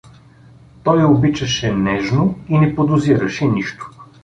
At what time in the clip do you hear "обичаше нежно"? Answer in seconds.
1.03-2.39